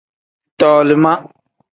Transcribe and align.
Tolima. 0.59 1.13